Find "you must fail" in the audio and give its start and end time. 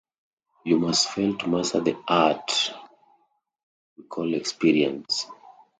0.65-1.37